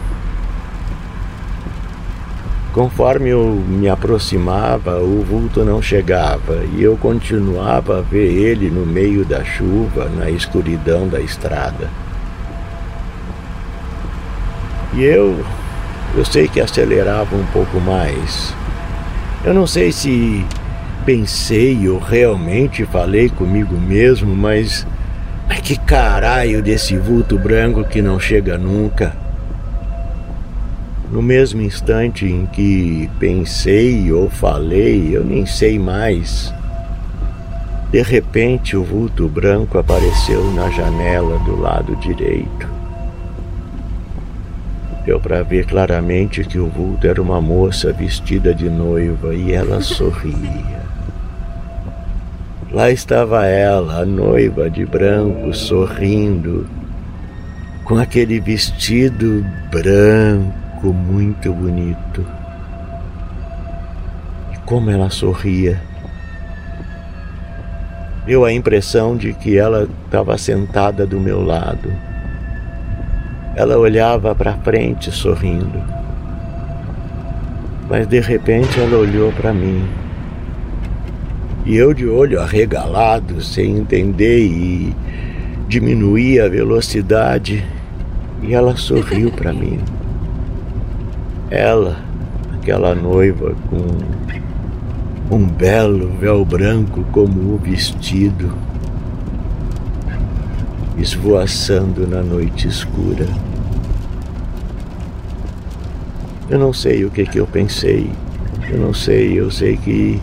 Conforme 2.73 3.31
eu 3.31 3.63
me 3.69 3.89
aproximava, 3.89 4.99
o 4.99 5.23
vulto 5.23 5.65
não 5.65 5.81
chegava 5.81 6.65
e 6.77 6.83
eu 6.83 6.97
continuava 6.97 7.99
a 7.99 8.03
ver 8.03 8.33
ele 8.33 8.69
no 8.69 8.85
meio 8.85 9.25
da 9.25 9.45
chuva, 9.45 10.11
na 10.17 10.29
escuridão 10.29 11.07
da 11.07 11.21
estrada. 11.21 11.89
E 14.93 15.03
eu, 15.03 15.45
eu 16.17 16.25
sei 16.25 16.49
que 16.49 16.61
acelerava 16.61 17.37
um 17.37 17.47
pouco 17.47 17.81
mais. 17.81 18.55
Eu 19.45 19.53
não 19.53 19.67
sei 19.67 19.93
se 19.93 20.45
pensei 21.05 21.89
ou 21.89 21.99
realmente 21.99 22.85
falei 22.87 23.29
comigo 23.29 23.77
mesmo, 23.77 24.35
mas, 24.35 24.87
mas 25.49 25.61
que 25.61 25.77
caralho 25.77 26.63
desse 26.63 26.97
vulto 26.97 27.39
branco 27.39 27.85
que 27.85 28.01
não 28.01 28.19
chega 28.19 28.57
nunca. 28.57 29.15
No 31.11 31.23
mesmo 31.23 31.61
instante 31.61 32.27
em 32.27 32.47
que 32.47 33.09
pensei 33.21 34.11
ou 34.11 34.29
falei, 34.29 35.17
eu 35.17 35.25
nem 35.25 35.47
sei 35.47 35.79
mais. 35.79 36.53
De 37.91 38.03
repente, 38.03 38.77
o 38.77 38.83
vulto 38.83 39.29
branco 39.29 39.79
apareceu 39.79 40.53
na 40.53 40.69
janela 40.71 41.39
do 41.41 41.61
lado 41.61 41.95
direito. 41.97 42.69
Deu 45.05 45.21
para 45.21 45.43
ver 45.43 45.67
claramente 45.67 46.43
que 46.45 46.59
o 46.59 46.67
vulto 46.67 47.07
era 47.07 47.21
uma 47.21 47.41
moça 47.41 47.93
vestida 47.93 48.55
de 48.55 48.71
noiva 48.71 49.35
e 49.35 49.53
ela 49.53 49.81
sorria. 49.83 50.84
Lá 52.75 52.91
estava 52.91 53.47
ela, 53.47 54.01
a 54.01 54.05
noiva 54.05 54.69
de 54.69 54.85
branco, 54.85 55.55
sorrindo, 55.55 56.67
com 57.85 57.97
aquele 57.99 58.41
vestido 58.41 59.47
branco 59.71 60.93
muito 60.93 61.53
bonito. 61.53 62.27
E 64.53 64.59
como 64.67 64.91
ela 64.91 65.09
sorria. 65.09 65.81
Deu 68.27 68.45
a 68.45 68.53
impressão 68.53 69.17
de 69.17 69.33
que 69.35 69.57
ela 69.57 69.89
estava 70.07 70.37
sentada 70.37 71.07
do 71.07 71.21
meu 71.21 71.45
lado. 71.45 71.93
Ela 73.55 73.79
olhava 73.79 74.35
para 74.35 74.55
frente 74.55 75.13
sorrindo. 75.13 75.81
Mas 77.89 78.09
de 78.09 78.19
repente 78.19 78.81
ela 78.81 78.97
olhou 78.97 79.31
para 79.31 79.55
mim. 79.55 80.04
E 81.67 81.77
eu 81.77 81.95
de 81.95 82.07
olho 82.07 82.41
arregalado, 82.41 83.43
sem 83.43 83.79
entender 83.79 84.41
e 84.41 84.95
diminuí 85.67 86.39
a 86.39 86.47
velocidade, 86.47 87.65
e 88.43 88.53
ela 88.53 88.77
sorriu 88.77 89.31
para 89.31 89.51
mim. 89.55 89.81
Ela, 91.51 91.97
aquela 92.53 92.95
noiva 92.95 93.55
com 93.71 95.35
um 95.35 95.47
belo 95.47 96.13
véu 96.21 96.45
branco 96.45 97.03
como 97.11 97.55
o 97.55 97.59
vestido, 97.59 98.53
esvoaçando 100.99 102.07
na 102.07 102.23
noite 102.23 102.69
escura. 102.69 103.27
Eu 106.51 106.59
não 106.59 106.75
sei 106.75 107.07
o 107.07 107.11
que, 107.11 107.25
que 107.25 107.39
eu 107.39 107.47
pensei, 107.47 108.11
eu 108.71 108.79
não 108.79 108.93
sei, 108.93 109.41
eu 109.41 109.51
sei 109.51 109.79
que 109.79 110.21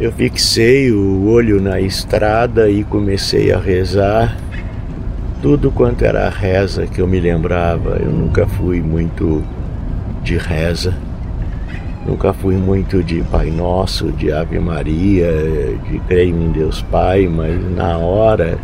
eu 0.00 0.12
fixei 0.12 0.92
o 0.92 1.28
olho 1.28 1.60
na 1.60 1.80
estrada 1.80 2.70
e 2.70 2.84
comecei 2.84 3.52
a 3.52 3.58
rezar 3.58 4.36
tudo 5.42 5.70
quanto 5.70 6.04
era 6.04 6.28
reza 6.28 6.86
que 6.86 7.00
eu 7.00 7.06
me 7.06 7.20
lembrava. 7.20 7.96
Eu 8.00 8.10
nunca 8.10 8.46
fui 8.46 8.80
muito 8.80 9.42
de 10.22 10.36
reza. 10.36 10.94
Nunca 12.06 12.32
fui 12.32 12.56
muito 12.56 13.02
de 13.02 13.22
Pai 13.22 13.50
Nosso, 13.50 14.10
de 14.12 14.32
Ave 14.32 14.58
Maria, 14.58 15.30
de 15.88 15.98
creio 16.08 16.34
em 16.34 16.50
Deus 16.50 16.80
Pai, 16.82 17.28
mas 17.28 17.54
na 17.76 17.98
hora, 17.98 18.58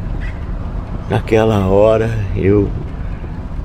naquela 1.11 1.67
hora, 1.67 2.11
eu 2.35 2.71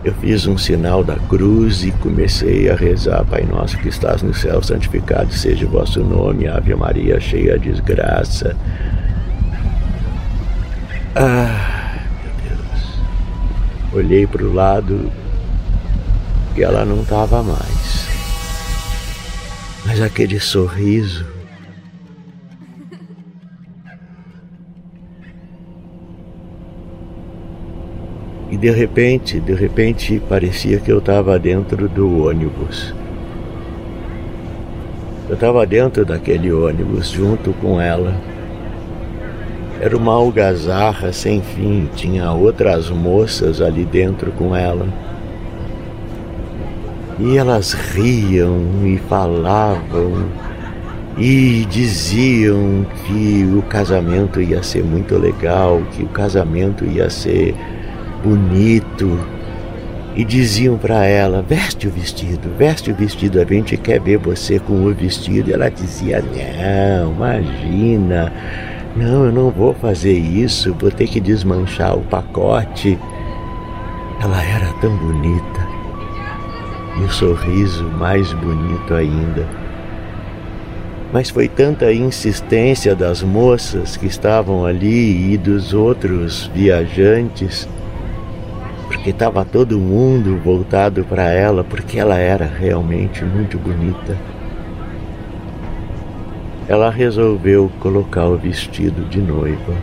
eu 0.03 0.13
fiz 0.15 0.47
um 0.47 0.57
sinal 0.57 1.03
da 1.03 1.15
cruz 1.15 1.83
e 1.83 1.91
comecei 1.91 2.69
a 2.69 2.75
rezar, 2.75 3.25
Pai 3.25 3.43
Nosso 3.43 3.77
que 3.77 3.89
estás 3.89 4.21
no 4.21 4.33
céu, 4.33 4.63
santificado 4.63 5.33
seja 5.33 5.65
o 5.65 5.69
vosso 5.69 6.01
nome, 6.01 6.47
Ave 6.47 6.73
Maria, 6.73 7.19
cheia 7.19 7.59
de 7.59 7.71
graça. 7.81 8.55
Ah, 11.15 11.99
meu 12.23 12.55
Deus. 12.55 12.99
Olhei 13.93 14.25
para 14.25 14.43
o 14.43 14.53
lado 14.53 15.11
e 16.55 16.63
ela 16.63 16.85
não 16.85 17.01
estava 17.01 17.43
mais. 17.43 18.07
Mas 19.85 20.01
aquele 20.01 20.39
sorriso. 20.39 21.38
De 28.59 28.69
repente, 28.71 29.39
de 29.39 29.53
repente, 29.53 30.21
parecia 30.27 30.79
que 30.79 30.91
eu 30.91 30.97
estava 30.97 31.39
dentro 31.39 31.87
do 31.87 32.25
ônibus. 32.25 32.93
Eu 35.29 35.35
estava 35.35 35.65
dentro 35.65 36.03
daquele 36.03 36.51
ônibus 36.51 37.09
junto 37.09 37.53
com 37.53 37.79
ela. 37.79 38.13
Era 39.79 39.95
uma 39.95 40.13
algazarra 40.13 41.13
sem 41.13 41.41
fim, 41.41 41.87
tinha 41.95 42.33
outras 42.33 42.89
moças 42.89 43.61
ali 43.61 43.85
dentro 43.85 44.29
com 44.33 44.53
ela. 44.53 44.85
E 47.17 47.37
elas 47.37 47.71
riam 47.71 48.61
e 48.83 48.97
falavam 49.07 50.25
e 51.17 51.65
diziam 51.69 52.85
que 53.05 53.49
o 53.57 53.61
casamento 53.61 54.41
ia 54.41 54.61
ser 54.61 54.83
muito 54.83 55.17
legal, 55.17 55.81
que 55.91 56.03
o 56.03 56.07
casamento 56.07 56.83
ia 56.83 57.09
ser 57.09 57.55
bonito. 58.23 59.19
E 60.15 60.23
diziam 60.23 60.77
para 60.77 61.05
ela: 61.05 61.41
veste 61.41 61.87
o 61.87 61.91
vestido, 61.91 62.49
veste 62.57 62.91
o 62.91 62.95
vestido, 62.95 63.39
a 63.39 63.45
gente 63.45 63.77
quer 63.77 63.99
ver 63.99 64.17
você 64.17 64.59
com 64.59 64.85
o 64.85 64.93
vestido. 64.93 65.49
E 65.49 65.53
ela 65.53 65.69
dizia: 65.69 66.21
não, 66.21 67.13
imagina, 67.13 68.31
não, 68.95 69.25
eu 69.25 69.31
não 69.31 69.49
vou 69.49 69.73
fazer 69.73 70.17
isso, 70.17 70.75
vou 70.79 70.91
ter 70.91 71.07
que 71.07 71.19
desmanchar 71.19 71.97
o 71.97 72.01
pacote. 72.01 72.97
Ela 74.21 74.43
era 74.43 74.73
tão 74.81 74.95
bonita 74.97 75.79
e 76.99 77.03
o 77.03 77.11
sorriso 77.11 77.83
mais 77.85 78.33
bonito 78.33 78.93
ainda. 78.93 79.47
Mas 81.11 81.29
foi 81.29 81.47
tanta 81.47 81.91
insistência 81.91 82.95
das 82.95 83.23
moças 83.23 83.97
que 83.97 84.05
estavam 84.05 84.65
ali 84.65 85.33
e 85.33 85.37
dos 85.37 85.73
outros 85.73 86.51
viajantes, 86.53 87.67
porque 88.99 89.11
estava 89.11 89.45
todo 89.45 89.79
mundo 89.79 90.37
voltado 90.43 91.05
para 91.05 91.31
ela, 91.31 91.63
porque 91.63 91.97
ela 91.97 92.17
era 92.17 92.45
realmente 92.45 93.23
muito 93.23 93.57
bonita. 93.57 94.17
Ela 96.67 96.89
resolveu 96.89 97.71
colocar 97.79 98.25
o 98.25 98.37
vestido 98.37 99.07
de 99.09 99.21
noiva. 99.21 99.73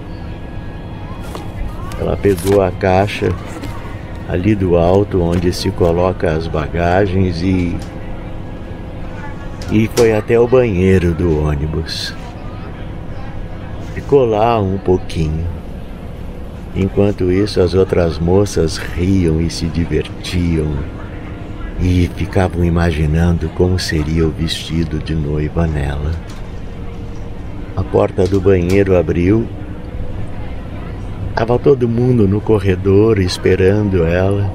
Ela 1.99 2.15
pegou 2.15 2.61
a 2.61 2.71
caixa 2.71 3.33
ali 4.29 4.55
do 4.55 4.77
alto 4.77 5.23
onde 5.23 5.51
se 5.51 5.71
coloca 5.71 6.33
as 6.33 6.47
bagagens 6.47 7.41
e 7.41 7.75
e 9.73 9.91
foi 9.97 10.13
até 10.13 10.39
o 10.39 10.47
banheiro 10.47 11.15
do 11.15 11.43
ônibus. 11.43 12.15
Ficou 13.95 14.27
lá 14.27 14.61
um 14.61 14.77
pouquinho. 14.77 15.47
Enquanto 16.77 17.33
isso, 17.33 17.61
as 17.61 17.73
outras 17.73 18.19
moças 18.19 18.77
riam 18.77 19.41
e 19.41 19.49
se 19.49 19.65
divertiam 19.67 20.71
e 21.81 22.11
ficavam 22.17 22.65
imaginando 22.65 23.49
como 23.51 23.79
seria 23.79 24.27
o 24.27 24.31
vestido 24.31 24.99
de 24.99 25.15
noiva 25.15 25.67
nela. 25.67 26.13
A 27.75 27.83
porta 27.83 28.25
do 28.25 28.41
banheiro 28.41 28.97
abriu 28.97 29.47
Estava 31.31 31.59
todo 31.59 31.87
mundo 31.87 32.27
no 32.27 32.41
corredor 32.41 33.19
esperando 33.19 34.07
ela. 34.07 34.51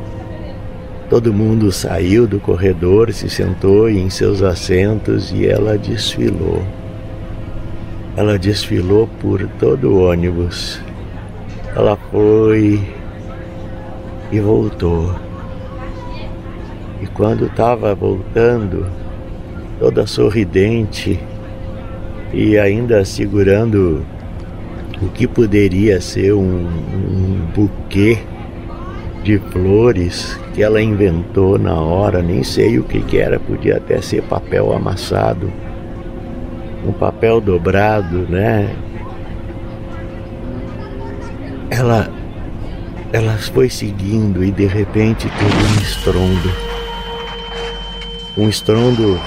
Todo 1.12 1.32
mundo 1.32 1.72
saiu 1.72 2.26
do 2.26 2.40
corredor, 2.40 3.14
se 3.14 3.30
sentou 3.30 3.88
em 3.88 4.10
seus 4.10 4.42
assentos 4.42 5.32
e 5.32 5.46
ela 5.46 5.78
desfilou. 5.78 6.64
Ela 8.18 8.40
desfilou 8.40 9.08
por 9.20 9.48
todo 9.60 9.92
o 9.92 10.10
ônibus. 10.10 10.82
Ela 11.76 11.98
foi 12.12 12.82
e 14.32 14.40
voltou. 14.40 15.16
E 17.02 17.08
quando 17.08 17.46
estava 17.46 17.96
voltando, 17.96 18.86
toda 19.80 20.06
sorridente 20.06 21.20
e 22.34 22.58
ainda 22.58 23.04
segurando 23.04 24.06
o 25.02 25.08
que 25.10 25.28
poderia 25.28 26.00
ser 26.00 26.34
um, 26.34 26.68
um 26.68 27.48
buquê 27.56 28.20
de 29.24 29.40
flores 29.52 30.40
que 30.54 30.62
ela 30.62 30.82
inventou 30.82 31.58
na 31.58 31.80
hora, 31.80 32.22
nem 32.22 32.44
sei 32.44 32.78
o 32.78 32.84
que, 32.84 33.00
que 33.02 33.18
era, 33.18 33.40
podia 33.40 33.78
até 33.78 34.02
ser 34.02 34.22
papel 34.24 34.74
amassado, 34.74 35.52
um 36.86 36.92
papel 36.92 37.42
dobrado, 37.42 38.28
né? 38.30 38.70
Ela 41.82 42.08
ela 43.12 43.36
foi 43.40 43.72
seguindo 43.72 44.44
e 44.44 44.52
de 44.52 44.68
repente 44.68 45.28
teve 45.28 45.64
um 45.64 45.82
estrondo. 45.82 46.54
Um 48.38 48.48
estrondo 48.48 49.20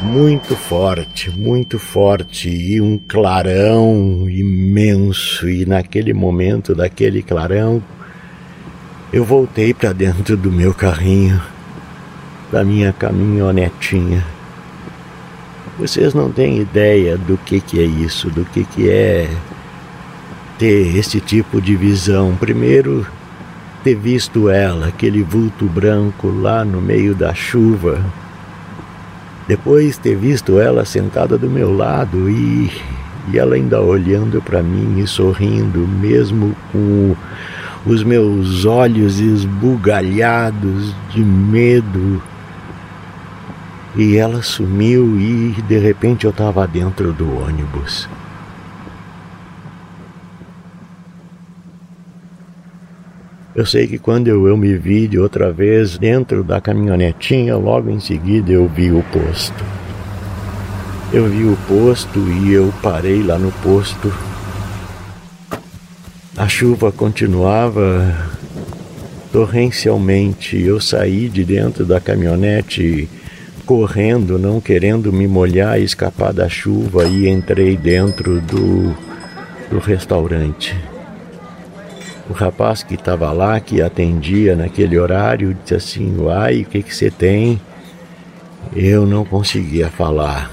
muito 0.00 0.54
forte, 0.54 1.28
muito 1.28 1.76
forte 1.76 2.48
e 2.48 2.80
um 2.80 2.96
clarão 2.96 4.30
imenso. 4.30 5.48
E 5.48 5.66
naquele 5.66 6.14
momento 6.14 6.72
daquele 6.72 7.20
clarão, 7.20 7.82
eu 9.12 9.24
voltei 9.24 9.74
para 9.74 9.92
dentro 9.92 10.36
do 10.36 10.52
meu 10.52 10.72
carrinho, 10.72 11.42
da 12.52 12.62
minha 12.62 12.92
caminhonetinha. 12.92 14.24
Vocês 15.80 16.14
não 16.14 16.30
têm 16.30 16.60
ideia 16.60 17.18
do 17.18 17.36
que, 17.36 17.60
que 17.60 17.80
é 17.80 17.84
isso, 17.84 18.30
do 18.30 18.44
que, 18.44 18.62
que 18.62 18.88
é 18.88 19.28
ter 20.58 20.96
esse 20.96 21.20
tipo 21.20 21.60
de 21.60 21.76
visão. 21.76 22.34
Primeiro, 22.36 23.06
ter 23.84 23.94
visto 23.94 24.48
ela, 24.48 24.88
aquele 24.88 25.22
vulto 25.22 25.66
branco 25.66 26.28
lá 26.28 26.64
no 26.64 26.80
meio 26.80 27.14
da 27.14 27.34
chuva. 27.34 28.04
Depois, 29.46 29.96
ter 29.96 30.16
visto 30.16 30.58
ela 30.58 30.84
sentada 30.84 31.38
do 31.38 31.48
meu 31.48 31.74
lado 31.74 32.28
e, 32.28 32.70
e 33.32 33.38
ela 33.38 33.54
ainda 33.54 33.80
olhando 33.80 34.42
para 34.42 34.62
mim 34.62 34.98
e 34.98 35.06
sorrindo, 35.06 35.86
mesmo 35.86 36.56
com 36.72 37.14
os 37.86 38.02
meus 38.02 38.64
olhos 38.64 39.20
esbugalhados 39.20 40.92
de 41.10 41.22
medo. 41.22 42.20
E 43.94 44.16
ela 44.16 44.42
sumiu 44.42 45.18
e 45.18 45.62
de 45.62 45.78
repente 45.78 46.24
eu 46.24 46.30
estava 46.30 46.66
dentro 46.66 47.12
do 47.12 47.40
ônibus. 47.40 48.08
Eu 53.56 53.66
sei 53.66 53.88
que 53.88 53.98
quando 53.98 54.28
eu, 54.28 54.46
eu 54.46 54.56
me 54.56 54.76
vi 54.76 55.08
de 55.08 55.18
outra 55.18 55.52
vez 55.52 55.98
dentro 55.98 56.44
da 56.44 56.60
caminhonetinha, 56.60 57.56
logo 57.56 57.90
em 57.90 57.98
seguida 57.98 58.52
eu 58.52 58.68
vi 58.68 58.92
o 58.92 59.02
posto. 59.12 59.64
Eu 61.12 61.26
vi 61.28 61.44
o 61.44 61.56
posto 61.66 62.20
e 62.20 62.52
eu 62.52 62.72
parei 62.80 63.22
lá 63.22 63.36
no 63.36 63.50
posto 63.50 64.12
a 66.36 66.46
chuva 66.46 66.92
continuava 66.92 68.14
torrencialmente. 69.32 70.60
Eu 70.60 70.78
saí 70.78 71.30
de 71.30 71.42
dentro 71.42 71.86
da 71.86 71.98
caminhonete 71.98 73.08
correndo, 73.64 74.38
não 74.38 74.60
querendo 74.60 75.10
me 75.10 75.26
molhar 75.26 75.80
escapar 75.80 76.34
da 76.34 76.46
chuva, 76.46 77.06
e 77.06 77.26
entrei 77.26 77.74
dentro 77.74 78.38
do, 78.42 78.94
do 79.70 79.78
restaurante. 79.78 80.76
O 82.28 82.32
rapaz 82.32 82.82
que 82.82 82.94
estava 82.94 83.32
lá, 83.32 83.60
que 83.60 83.80
atendia 83.80 84.56
naquele 84.56 84.98
horário, 84.98 85.54
disse 85.54 85.74
assim: 85.74 86.16
Uai, 86.18 86.62
o 86.62 86.64
que, 86.64 86.82
que 86.82 86.94
você 86.94 87.10
tem? 87.10 87.60
Eu 88.74 89.06
não 89.06 89.24
conseguia 89.24 89.88
falar. 89.88 90.50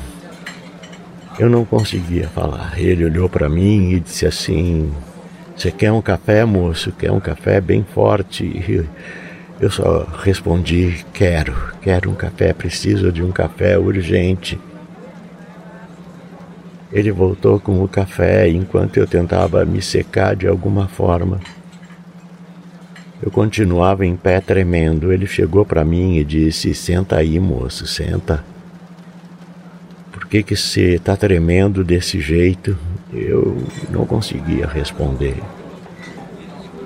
Eu 1.39 1.49
não 1.49 1.65
conseguia 1.65 2.27
falar. 2.27 2.73
Ele 2.77 3.05
olhou 3.05 3.27
para 3.27 3.49
mim 3.49 3.91
e 3.91 3.99
disse 3.99 4.25
assim: 4.25 4.91
você 5.55 5.71
quer 5.71 5.91
um 5.91 6.01
café, 6.01 6.43
moço? 6.43 6.91
Quer 6.91 7.11
um 7.11 7.19
café 7.19 7.61
bem 7.61 7.83
forte? 7.83 8.85
Eu 9.61 9.69
só 9.69 10.05
respondi: 10.23 11.05
Quero, 11.13 11.55
quero 11.81 12.09
um 12.09 12.15
café, 12.15 12.51
preciso 12.53 13.11
de 13.11 13.23
um 13.23 13.31
café 13.31 13.77
urgente. 13.77 14.59
Ele 16.91 17.11
voltou 17.11 17.59
com 17.59 17.83
o 17.83 17.87
café 17.87 18.49
enquanto 18.49 18.97
eu 18.97 19.07
tentava 19.07 19.65
me 19.65 19.81
secar 19.81 20.35
de 20.35 20.47
alguma 20.47 20.87
forma. 20.87 21.39
Eu 23.23 23.31
continuava 23.31 24.05
em 24.05 24.17
pé 24.17 24.41
tremendo. 24.41 25.13
Ele 25.13 25.25
chegou 25.25 25.65
para 25.65 25.85
mim 25.85 26.17
e 26.17 26.25
disse: 26.25 26.73
Senta 26.73 27.15
aí, 27.15 27.39
moço, 27.39 27.87
senta. 27.87 28.43
Por 30.11 30.27
que 30.27 30.43
que 30.43 30.57
você 30.57 30.95
está 30.95 31.15
tremendo 31.15 31.85
desse 31.85 32.19
jeito? 32.19 32.77
Eu 33.13 33.63
não 33.89 34.05
conseguia 34.05 34.67
responder. 34.67 35.37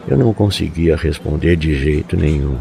Eu 0.07 0.15
não 0.15 0.31
conseguia 0.31 0.95
responder 0.95 1.55
de 1.55 1.75
jeito 1.75 2.15
nenhum. 2.15 2.59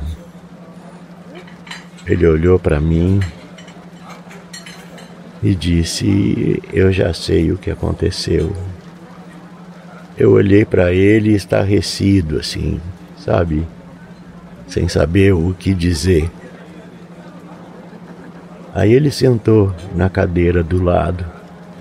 Ele 2.07 2.27
olhou 2.27 2.59
para 2.59 2.81
mim 2.81 3.21
e 5.43 5.55
disse: 5.55 6.63
Eu 6.73 6.91
já 6.91 7.13
sei 7.13 7.53
o 7.53 7.59
que 7.59 7.71
aconteceu. 7.71 8.57
Eu 10.17 10.33
olhei 10.33 10.65
para 10.65 10.95
ele 10.95 11.35
estarrecido, 11.35 12.39
assim, 12.39 12.81
sabe? 13.27 13.67
Sem 14.69 14.89
saber 14.89 15.35
o 15.35 15.53
que 15.53 15.75
dizer. 15.75 16.31
Aí 18.73 18.93
ele 18.93 19.11
sentou 19.11 19.75
na 19.95 20.09
cadeira 20.09 20.63
do 20.63 20.83
lado 20.83 21.27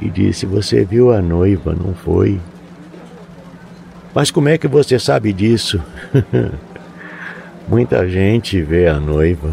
e 0.01 0.09
disse: 0.09 0.45
Você 0.45 0.83
viu 0.83 1.13
a 1.13 1.21
noiva, 1.21 1.75
não 1.75 1.93
foi? 1.93 2.39
Mas 4.13 4.31
como 4.31 4.49
é 4.49 4.57
que 4.57 4.67
você 4.67 4.97
sabe 4.97 5.31
disso? 5.31 5.81
Muita 7.67 8.07
gente 8.07 8.61
vê 8.61 8.87
a 8.87 8.99
noiva. 8.99 9.51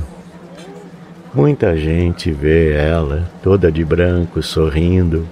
Muita 1.34 1.76
gente 1.76 2.30
vê 2.30 2.72
ela 2.72 3.28
toda 3.42 3.72
de 3.72 3.84
branco, 3.84 4.42
sorrindo. 4.42 5.26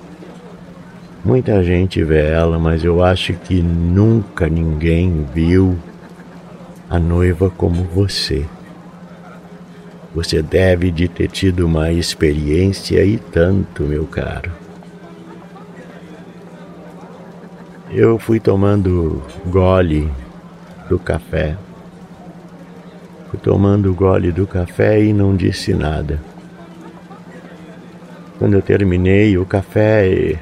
Muita 1.23 1.63
gente 1.63 2.03
vê 2.03 2.31
ela, 2.31 2.59
mas 2.59 2.83
eu 2.83 3.05
acho 3.05 3.35
que 3.35 3.61
nunca 3.63 4.49
ninguém 4.49 5.27
viu 5.35 5.79
a 6.91 6.99
noiva 6.99 7.49
como 7.49 7.85
você. 7.85 8.45
Você 10.13 10.43
deve 10.43 10.91
de 10.91 11.07
ter 11.07 11.29
tido 11.29 11.65
uma 11.65 11.93
experiência 11.93 13.05
e 13.05 13.17
tanto, 13.17 13.85
meu 13.85 14.05
caro. 14.07 14.51
Eu 17.93 18.19
fui 18.19 18.41
tomando 18.41 19.23
gole 19.47 20.11
do 20.89 20.99
café. 20.99 21.57
Fui 23.31 23.39
tomando 23.39 23.95
gole 23.95 24.33
do 24.33 24.45
café 24.45 25.01
e 25.01 25.13
não 25.13 25.37
disse 25.37 25.73
nada. 25.73 26.21
Quando 28.37 28.55
eu 28.55 28.63
terminei 28.63 29.39
o 29.39 29.47
café, 29.47 30.41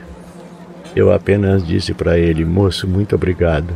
eu 0.97 1.13
apenas 1.13 1.67
disse 1.67 1.93
para 1.93 2.19
ele: 2.19 2.43
Moço, 2.47 2.89
muito 2.89 3.15
obrigado. 3.15 3.75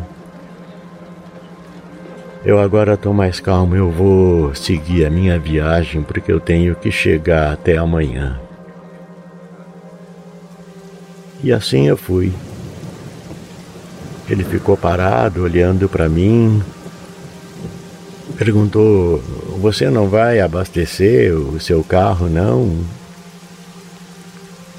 Eu 2.44 2.58
agora 2.58 2.94
estou 2.94 3.14
mais 3.14 3.38
calmo, 3.38 3.76
eu 3.76 3.88
vou 3.88 4.52
seguir 4.52 5.04
a 5.06 5.10
minha 5.10 5.38
viagem 5.38 6.02
porque 6.02 6.32
eu 6.32 6.40
tenho 6.40 6.74
que 6.74 6.90
chegar 6.90 7.52
até 7.52 7.76
amanhã. 7.76 8.40
E 11.40 11.52
assim 11.52 11.86
eu 11.86 11.96
fui. 11.96 12.32
Ele 14.28 14.42
ficou 14.42 14.76
parado, 14.76 15.42
olhando 15.42 15.88
para 15.88 16.08
mim. 16.08 16.60
Perguntou: 18.36 19.18
Você 19.60 19.88
não 19.88 20.08
vai 20.08 20.40
abastecer 20.40 21.32
o 21.32 21.60
seu 21.60 21.84
carro, 21.84 22.28
não? 22.28 22.76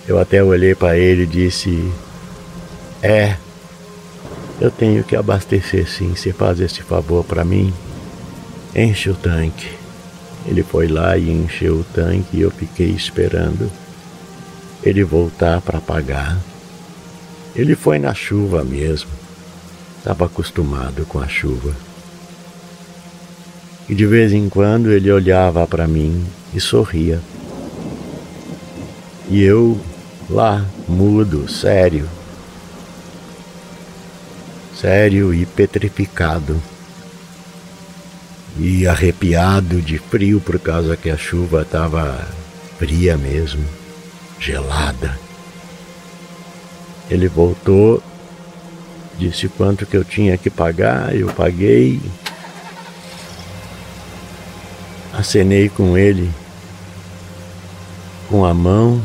Eu 0.06 0.20
até 0.20 0.44
olhei 0.44 0.76
para 0.76 0.98
ele 0.98 1.24
e 1.24 1.28
disse: 1.28 1.90
É, 3.02 3.38
eu 4.60 4.72
tenho 4.72 5.04
que 5.04 5.16
abastecer 5.16 5.88
sim. 5.88 6.16
Você 6.16 6.32
faz 6.32 6.60
esse 6.60 6.82
favor 6.82 7.24
para 7.24 7.44
mim? 7.44 7.74
Enche 8.76 9.10
o 9.10 9.16
tanque. 9.16 9.70
Ele 10.46 10.64
foi 10.64 10.88
lá 10.88 11.18
e 11.18 11.30
encheu 11.30 11.76
o 11.76 11.84
tanque 11.84 12.38
e 12.38 12.42
eu 12.42 12.52
fiquei 12.52 12.90
esperando 12.90 13.72
ele 14.84 15.04
voltar 15.04 15.62
para 15.62 15.80
pagar. 15.80 16.38
Ele 17.56 17.76
foi 17.76 18.00
na 18.00 18.14
chuva 18.14 18.64
mesmo. 18.64 19.10
Estava 19.98 20.26
acostumado 20.26 21.06
com 21.06 21.20
a 21.20 21.28
chuva. 21.28 21.74
E 23.88 23.96
de 23.96 24.06
vez 24.06 24.34
em 24.34 24.50
quando 24.50 24.92
ele 24.92 25.12
olhava 25.12 25.66
para 25.68 25.88
mim 25.88 26.26
e 26.54 26.60
sorria. 26.60 27.22
E 29.30 29.42
eu 29.42 29.80
lá, 30.30 30.66
mudo, 30.88 31.50
sério, 31.50 32.08
sério 34.84 35.34
e 35.34 35.46
petrificado, 35.46 36.62
e 38.60 38.86
arrepiado 38.86 39.82
de 39.82 39.98
frio 39.98 40.40
por 40.40 40.60
causa 40.60 40.96
que 40.96 41.10
a 41.10 41.18
chuva 41.18 41.64
estava 41.64 42.28
fria 42.78 43.18
mesmo, 43.18 43.66
gelada. 44.40 45.18
Ele 47.10 47.28
voltou 47.28 48.04
Disse 49.18 49.48
quanto 49.48 49.86
que 49.86 49.96
eu 49.96 50.04
tinha 50.04 50.38
que 50.38 50.50
pagar, 50.50 51.16
eu 51.16 51.28
paguei. 51.28 52.02
acenei 55.14 55.70
com 55.70 55.96
ele, 55.96 56.32
com 58.28 58.44
a 58.44 58.54
mão 58.54 59.02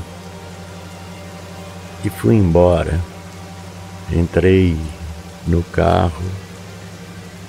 e 2.03 2.09
fui 2.09 2.35
embora. 2.35 2.99
Entrei 4.11 4.75
no 5.49 5.63
carro 5.63 6.25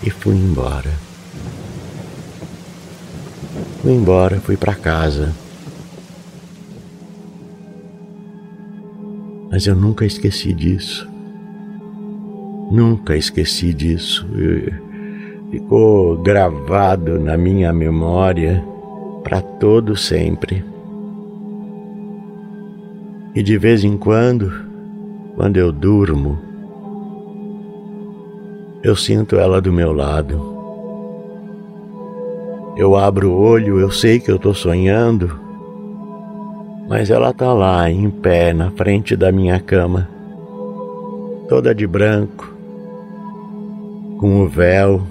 e 0.02 0.10
fui 0.10 0.36
embora. 0.36 0.92
Fui 3.82 3.94
embora, 3.94 4.40
fui 4.40 4.58
para 4.58 4.74
casa. 4.74 5.34
Mas 9.52 9.66
eu 9.66 9.76
nunca 9.76 10.06
esqueci 10.06 10.54
disso. 10.54 11.10
Nunca 12.72 13.16
esqueci 13.16 13.74
disso. 13.74 14.28
Ficou 15.52 16.22
gravado 16.22 17.20
na 17.20 17.36
minha 17.36 17.74
memória 17.74 18.64
para 19.24 19.42
todo 19.42 19.96
sempre. 19.96 20.64
E 23.34 23.42
de 23.42 23.58
vez 23.58 23.84
em 23.84 23.98
quando, 23.98 24.52
quando 25.36 25.58
eu 25.58 25.72
durmo, 25.72 26.49
eu 28.82 28.96
sinto 28.96 29.36
ela 29.36 29.62
do 29.62 29.74
meu 29.74 29.92
lado. 29.92 30.58
Eu 32.78 32.96
abro 32.96 33.32
o 33.32 33.38
olho, 33.38 33.78
eu 33.80 33.92
sei 33.92 34.20
que 34.20 34.32
eu 34.32 34.38
estou 34.38 34.54
sonhando, 34.54 35.38
mas 36.88 37.10
ela 37.10 37.32
está 37.32 37.54
lá, 37.54 37.90
em 37.90 38.10
pé, 38.10 38.54
na 38.54 38.72
frente 38.72 39.18
da 39.18 39.34
minha 39.34 39.60
cama, 39.60 40.08
toda 41.50 41.76
de 41.76 41.86
branco, 41.86 42.54
com 44.18 44.44
o 44.44 44.48
véu, 44.48 45.02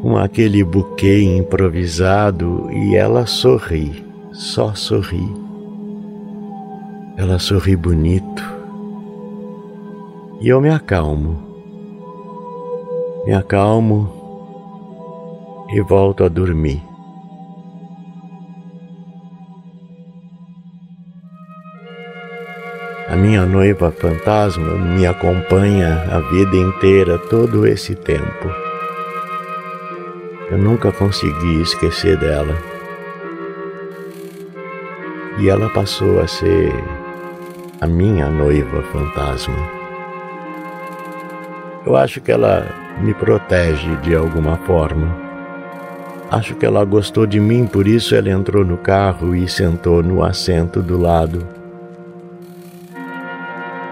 com 0.00 0.16
aquele 0.16 0.64
buquê 0.64 1.22
improvisado, 1.22 2.70
e 2.72 2.96
ela 2.96 3.26
sorri, 3.26 4.02
só 4.32 4.72
sorri. 4.74 5.28
Ela 7.18 7.38
sorri 7.38 7.76
bonito. 7.76 8.42
E 10.40 10.48
eu 10.48 10.58
me 10.58 10.70
acalmo. 10.70 11.49
Me 13.30 13.36
acalmo 13.36 14.10
e 15.72 15.80
volto 15.82 16.24
a 16.24 16.28
dormir. 16.28 16.82
A 23.08 23.14
minha 23.14 23.46
noiva 23.46 23.92
fantasma 23.92 24.72
me 24.72 25.06
acompanha 25.06 26.08
a 26.10 26.18
vida 26.18 26.56
inteira, 26.56 27.18
todo 27.18 27.64
esse 27.68 27.94
tempo. 27.94 28.48
Eu 30.50 30.58
nunca 30.58 30.90
consegui 30.90 31.62
esquecer 31.62 32.16
dela. 32.16 32.56
E 35.38 35.48
ela 35.48 35.70
passou 35.70 36.18
a 36.18 36.26
ser 36.26 36.72
a 37.80 37.86
minha 37.86 38.28
noiva 38.28 38.82
fantasma. 38.90 39.54
Eu 41.86 41.94
acho 41.94 42.20
que 42.20 42.32
ela 42.32 42.79
me 42.98 43.14
protege 43.14 43.96
de 43.96 44.14
alguma 44.14 44.56
forma. 44.58 45.14
Acho 46.30 46.54
que 46.54 46.64
ela 46.64 46.84
gostou 46.84 47.26
de 47.26 47.38
mim, 47.38 47.66
por 47.66 47.86
isso 47.86 48.14
ela 48.14 48.30
entrou 48.30 48.64
no 48.64 48.76
carro 48.76 49.34
e 49.34 49.48
sentou 49.48 50.02
no 50.02 50.22
assento 50.22 50.80
do 50.82 50.96
lado. 50.96 51.46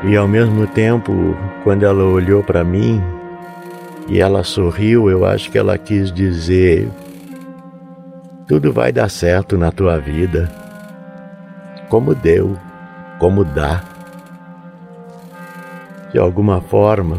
E 0.04 0.16
ao 0.16 0.28
mesmo 0.28 0.66
tempo, 0.66 1.37
quando 1.64 1.84
ela 1.84 2.04
olhou 2.04 2.42
para 2.42 2.62
mim 2.62 3.02
e 4.08 4.20
ela 4.20 4.44
sorriu, 4.44 5.11
eu 5.11 5.24
acho 5.24 5.50
que 5.50 5.58
ela 5.58 5.76
quis 5.76 6.12
dizer: 6.12 6.88
tudo 8.46 8.72
vai 8.72 8.92
dar 8.92 9.11
certo 9.11 9.58
na 9.58 9.72
tua 9.72 9.98
vida, 9.98 10.48
como 11.88 12.14
deu 12.14 12.56
como 13.18 13.44
dá. 13.44 13.82
De 16.12 16.18
alguma 16.18 16.61
forma, 16.61 17.18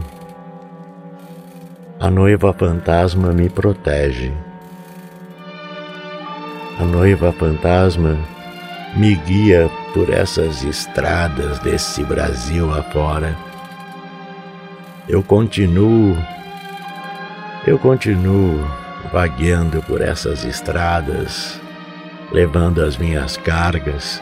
a 1.99 2.09
noiva 2.09 2.53
fantasma 2.53 3.31
me 3.33 3.49
protege. 3.49 4.31
A 6.79 6.83
noiva 6.83 7.31
fantasma 7.33 8.17
me 8.95 9.15
guia 9.15 9.69
por 9.93 10.09
essas 10.09 10.63
estradas 10.63 11.59
desse 11.59 12.03
Brasil 12.03 12.73
afora. 12.73 13.35
Eu 15.07 15.21
continuo, 15.21 16.15
eu 17.67 17.77
continuo 17.77 18.65
vagueando 19.11 19.81
por 19.83 20.01
essas 20.01 20.45
estradas, 20.45 21.59
levando 22.31 22.83
as 22.83 22.97
minhas 22.97 23.35
cargas 23.37 24.21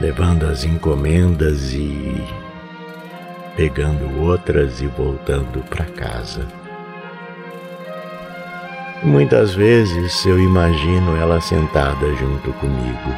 levando 0.00 0.46
as 0.46 0.64
encomendas 0.64 1.72
e 1.72 2.22
pegando 3.56 4.20
outras 4.20 4.80
e 4.80 4.86
voltando 4.86 5.62
para 5.68 5.84
casa. 5.84 6.46
Muitas 9.02 9.54
vezes 9.54 10.24
eu 10.24 10.40
imagino 10.40 11.16
ela 11.16 11.40
sentada 11.40 12.06
junto 12.14 12.52
comigo. 12.54 13.14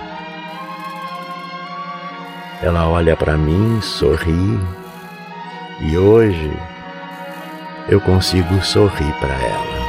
Ela 2.61 2.88
olha 2.88 3.16
para 3.16 3.37
mim, 3.37 3.81
sorri, 3.81 4.59
e 5.81 5.96
hoje 5.96 6.53
eu 7.88 8.01
consigo 8.01 8.61
sorrir 8.64 9.12
para 9.20 9.35
ela. 9.35 9.86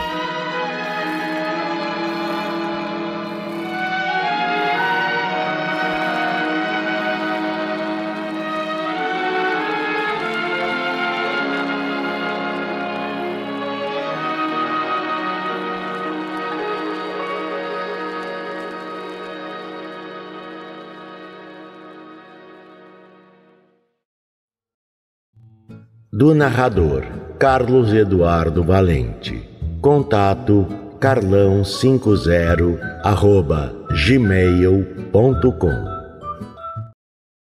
Do 26.18 26.34
narrador 26.34 27.04
Carlos 27.38 27.94
Eduardo 27.94 28.64
Valente. 28.64 29.48
Contato 29.80 30.66
carlão50 31.00 32.80
arroba 33.04 33.72
gmail.com 33.92 35.97